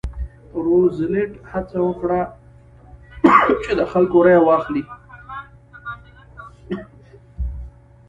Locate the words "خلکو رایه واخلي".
3.91-4.83